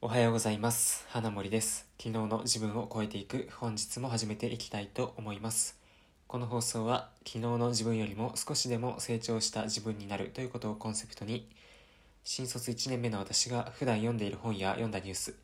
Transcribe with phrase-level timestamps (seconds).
[0.00, 1.04] おはようございます。
[1.08, 1.88] 花森です。
[1.98, 5.76] 昨日の自分を超えていく本日も始めていきたいと思います。
[6.28, 11.48] この放送は昨日の自分よりも少しでも成長した自分になるということをコンセプトに
[12.22, 15.34] 新卒1年目の私が普段読んでいる本や読んだニュース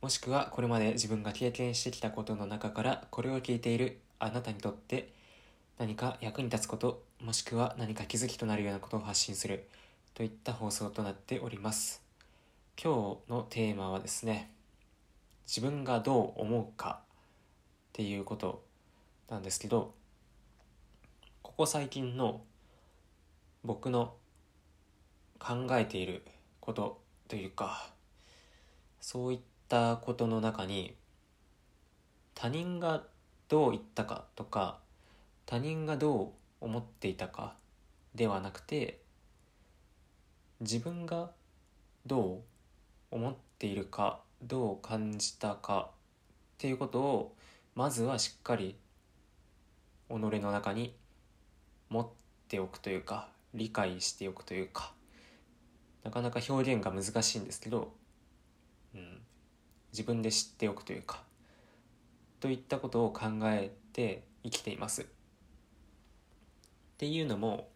[0.00, 5.12] もしくはこれまで自分が経験してきたことの中からこれを聞いているあなたにとって
[5.78, 9.66] 何か役に立つこともしくは何か気づきとなるようなことを発信する
[10.14, 12.05] といった放送となっております。
[12.82, 14.50] 今日のテーマはですね
[15.46, 17.06] 自分がどう思うかっ
[17.94, 18.62] ていうこと
[19.30, 19.94] なんですけど
[21.40, 22.42] ここ最近の
[23.64, 24.12] 僕の
[25.38, 26.22] 考えている
[26.60, 27.88] ことというか
[29.00, 30.94] そういったことの中に
[32.34, 33.04] 他人が
[33.48, 34.80] どう言ったかとか
[35.46, 36.24] 他人がど
[36.60, 37.54] う思っていたか
[38.14, 39.00] ではなくて
[40.60, 41.30] 自分が
[42.04, 42.55] どう
[43.16, 47.34] 思っているかどう感じたかっていうことを
[47.74, 48.76] まずはしっかり
[50.08, 50.94] 己の中に
[51.88, 52.08] 持っ
[52.48, 54.92] ておくというか理解しておくというか。
[56.04, 57.92] なかなか表現が難しいんですけど、
[58.94, 59.20] うん、
[59.90, 61.20] 自分で知っておくというか。
[62.38, 65.02] といったことを考えて生きています。
[65.02, 65.04] っ
[66.98, 67.68] ていうのも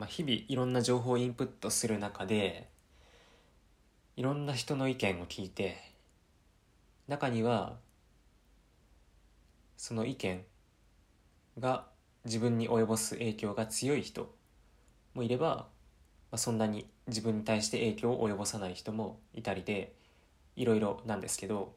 [0.00, 2.70] まあ、日々いろんな情報をインプットする中で
[4.16, 5.76] いろんな人の意見を聞いて
[7.06, 7.76] 中には
[9.76, 10.42] その意見
[11.58, 11.84] が
[12.24, 14.34] 自分に及ぼす影響が強い人
[15.12, 15.66] もいれば、ま
[16.32, 19.92] あ、そんなに自分に対して影響を及ぼさない人もいたりで
[20.56, 21.74] いろいろなんですけど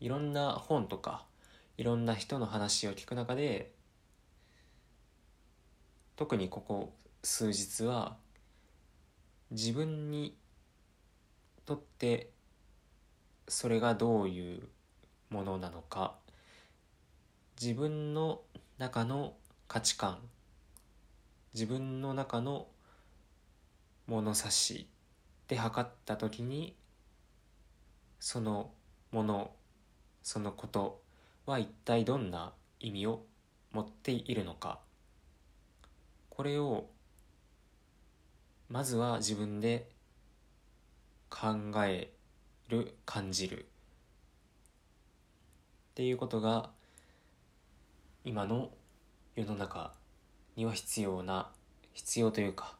[0.00, 1.24] いろんな本とか
[1.78, 3.78] いろんな人の話を聞く中で
[6.20, 8.18] 特にここ数日は
[9.50, 10.36] 自分に
[11.64, 12.28] とって
[13.48, 14.68] それがどういう
[15.30, 16.16] ものなのか
[17.58, 18.42] 自分の
[18.76, 19.32] 中の
[19.66, 20.18] 価値観
[21.54, 22.66] 自分の中の
[24.06, 24.90] 物差し
[25.48, 26.76] で測った時に
[28.18, 28.72] その
[29.10, 29.52] もの
[30.22, 31.00] そのこと
[31.46, 33.22] は一体どんな意味を
[33.72, 34.80] 持っているのか。
[36.40, 36.86] これを
[38.70, 39.90] まずは自分で
[41.28, 41.48] 考
[41.84, 42.10] え
[42.70, 43.66] る感じるっ
[45.96, 46.70] ていうことが
[48.24, 48.70] 今の
[49.36, 49.92] 世の中
[50.56, 51.50] には必要な
[51.92, 52.74] 必要というか、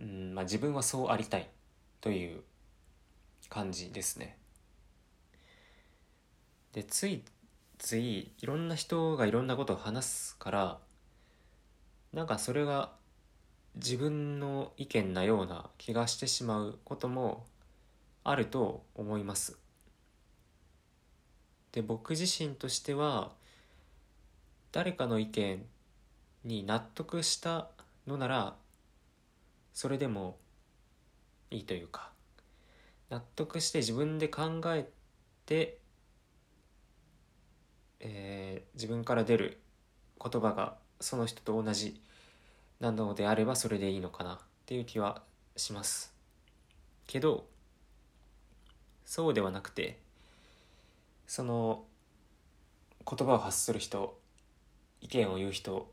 [0.00, 1.48] うんまあ、自分はそうありたい
[2.00, 2.42] という
[3.48, 4.36] 感じですね。
[6.74, 7.24] でつい
[7.78, 10.78] ついいろんな人がいろんなことを話すから
[12.12, 12.92] なんかそれが
[13.74, 17.46] 自分の意見なような気がしてしまうことも
[18.24, 19.58] あると思います。
[21.72, 23.32] で僕自身としては
[24.72, 25.64] 誰かの意見
[26.44, 27.68] に納得した
[28.06, 28.56] のなら
[29.72, 30.36] それでも
[31.50, 32.10] いいというか
[33.08, 34.88] 納得して自分で考え
[35.46, 35.78] て、
[38.00, 39.60] えー、自分から出る
[40.22, 42.00] 言葉がその人と同じ
[42.80, 45.22] なのであればそれでいいのかなっていう気は
[45.56, 46.12] します。
[47.06, 47.46] けど
[49.04, 49.98] そうではなくて
[51.26, 51.84] その
[53.06, 54.18] 言葉を発する人
[55.00, 55.92] 意見を言う人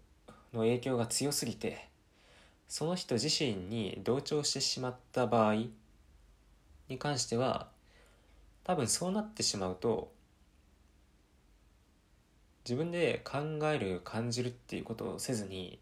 [0.54, 1.90] の影響が強すぎて
[2.68, 5.56] その人自身に同調してしまった場合
[6.88, 7.70] に関しては
[8.64, 10.12] 多分そうなってしまうと
[12.70, 15.80] 自分で考える感じるっていうことをせずに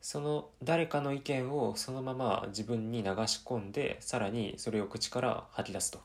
[0.00, 6.00] その誰かの意見をそのまま自分に流し込んでさらにそれを口から吐き出すと。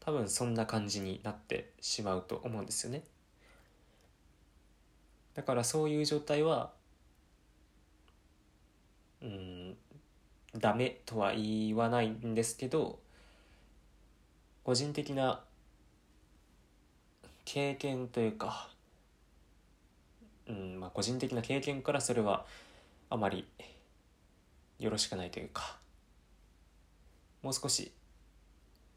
[0.00, 3.02] 多分そんな感じになってしまうと思うんですよね。
[5.34, 6.70] だからそういう状態は
[9.20, 9.76] うん
[10.56, 13.00] ダメとは言わないんですけど
[14.64, 15.42] 個人的な
[17.46, 18.68] 経験というか、
[20.48, 22.44] うんまあ、個人的な経験からそれは
[23.08, 23.46] あまり
[24.78, 25.78] よろしくないというか
[27.42, 27.92] もう少し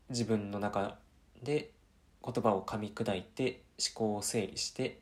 [0.10, 0.98] 自分の中
[1.44, 1.70] で
[2.26, 5.00] 言葉を噛み砕いて思考を整理して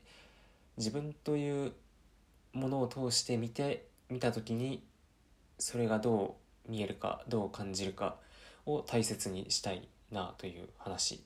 [0.76, 1.72] 自分という
[2.52, 4.84] ものを通して見て見た時に
[5.58, 6.36] それがど
[6.68, 8.18] う見えるかどう感じるか
[8.66, 11.24] を大切にしたいなという話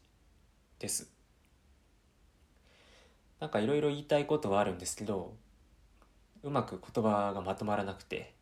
[0.80, 1.21] です。
[3.42, 5.34] なんかいろいろ言いたいことはあるんですけど
[6.44, 8.34] うまく言葉がまとまらなくて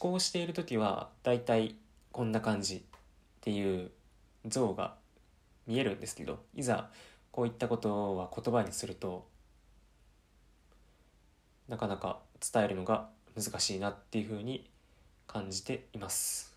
[0.00, 1.76] 思考している時はだいたい
[2.10, 2.80] こんな感じっ
[3.42, 3.90] ていう
[4.46, 4.94] 像が
[5.66, 6.88] 見えるんですけどいざ
[7.30, 9.28] こういったことは言葉にすると
[11.68, 12.20] なかなか
[12.52, 14.68] 伝えるのが難しいなっていうふうに
[15.26, 16.56] 感じています。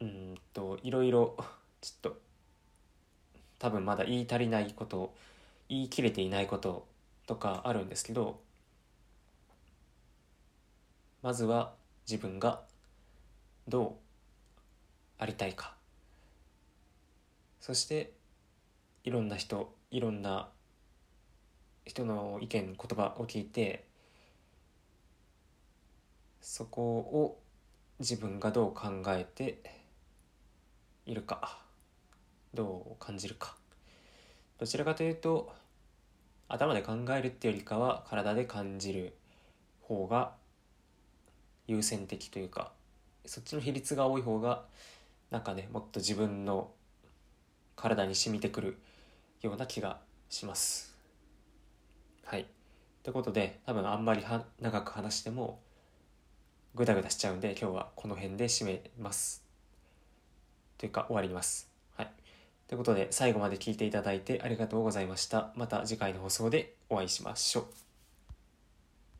[0.00, 1.36] うんといろいろ
[1.82, 2.27] ちょっと
[3.58, 5.14] 多分まだ言い足りないこと
[5.68, 6.86] 言い切れていないこと
[7.26, 8.40] とかあるんですけど
[11.22, 11.74] まずは
[12.08, 12.62] 自分が
[13.66, 13.92] どう
[15.18, 15.74] ありたいか。
[17.60, 18.12] そして
[19.04, 20.48] いろんな人いろんな
[21.84, 23.84] 人の意見言葉を聞いて
[26.40, 27.38] そこを
[27.98, 29.60] 自分がどう考えて
[31.04, 31.67] いるか。
[32.58, 33.54] どう感じるか
[34.58, 35.52] どちらかというと
[36.48, 39.14] 頭で考えるっていうよりかは体で感じる
[39.80, 40.32] 方が
[41.68, 42.72] 優先的というか
[43.26, 44.64] そっちの比率が多い方が
[45.30, 46.72] なんかねもっと自分の
[47.76, 48.78] 体に染みてくる
[49.40, 50.96] ような気がします。
[52.24, 52.46] はい。
[53.04, 54.24] ということで多分あんまり
[54.60, 55.60] 長く話しても
[56.74, 59.44] グダグダしちゃうんで今日はこの辺で締めます。
[60.76, 61.67] というか終わります。
[62.68, 65.52] ということで最後まで聞いていただいてありがとうございました。
[65.56, 67.87] また次回の放送でお会いしましょう。